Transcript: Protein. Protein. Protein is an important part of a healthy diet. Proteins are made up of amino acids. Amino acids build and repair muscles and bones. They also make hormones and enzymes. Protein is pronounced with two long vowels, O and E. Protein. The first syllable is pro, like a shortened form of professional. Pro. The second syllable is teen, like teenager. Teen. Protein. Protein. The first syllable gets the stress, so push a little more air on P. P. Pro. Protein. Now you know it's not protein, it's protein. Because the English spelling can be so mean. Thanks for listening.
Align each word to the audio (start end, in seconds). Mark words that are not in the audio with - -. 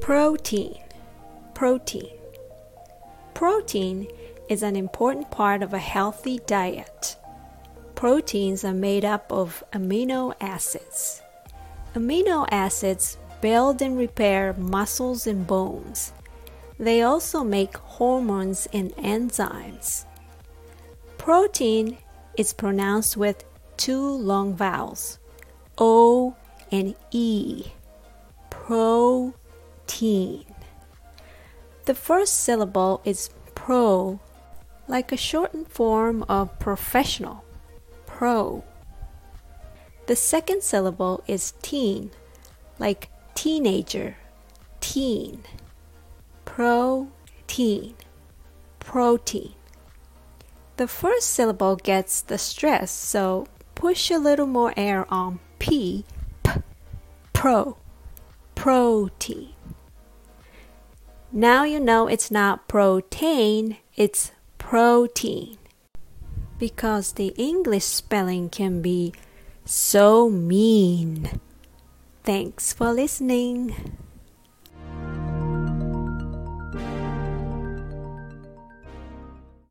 Protein. 0.00 0.78
Protein. 1.54 2.10
Protein 3.34 4.08
is 4.48 4.62
an 4.62 4.74
important 4.74 5.30
part 5.30 5.62
of 5.62 5.74
a 5.74 5.78
healthy 5.78 6.40
diet. 6.46 7.16
Proteins 7.94 8.64
are 8.64 8.74
made 8.74 9.04
up 9.04 9.30
of 9.30 9.62
amino 9.74 10.34
acids. 10.40 11.20
Amino 11.94 12.48
acids 12.50 13.18
build 13.42 13.82
and 13.82 13.96
repair 13.98 14.54
muscles 14.54 15.26
and 15.26 15.46
bones. 15.46 16.12
They 16.78 17.02
also 17.02 17.44
make 17.44 17.76
hormones 17.76 18.66
and 18.72 18.96
enzymes. 18.96 20.06
Protein 21.18 21.98
is 22.38 22.54
pronounced 22.54 23.18
with 23.18 23.44
two 23.76 24.02
long 24.02 24.56
vowels, 24.56 25.18
O 25.76 26.34
and 26.72 26.94
E. 27.10 27.66
Protein. 29.90 30.44
The 31.84 31.94
first 31.94 32.34
syllable 32.44 33.00
is 33.04 33.30
pro, 33.56 34.20
like 34.86 35.10
a 35.10 35.16
shortened 35.16 35.66
form 35.66 36.24
of 36.28 36.56
professional. 36.60 37.44
Pro. 38.06 38.62
The 40.06 40.14
second 40.14 40.62
syllable 40.62 41.24
is 41.26 41.54
teen, 41.60 42.12
like 42.78 43.10
teenager. 43.34 44.16
Teen. 44.78 45.42
Protein. 46.44 47.96
Protein. 48.78 49.54
The 50.76 50.86
first 50.86 51.30
syllable 51.30 51.74
gets 51.74 52.22
the 52.22 52.38
stress, 52.38 52.92
so 52.92 53.48
push 53.74 54.10
a 54.10 54.18
little 54.18 54.46
more 54.46 54.72
air 54.76 55.04
on 55.12 55.40
P. 55.58 56.04
P. 56.44 56.52
Pro. 57.32 57.76
Protein. 58.54 59.54
Now 61.32 61.62
you 61.62 61.78
know 61.78 62.08
it's 62.08 62.30
not 62.30 62.66
protein, 62.66 63.76
it's 63.94 64.32
protein. 64.58 65.58
Because 66.58 67.12
the 67.12 67.28
English 67.36 67.84
spelling 67.84 68.50
can 68.50 68.82
be 68.82 69.14
so 69.64 70.28
mean. 70.28 71.40
Thanks 72.24 72.72
for 72.72 72.92
listening. 72.92 73.96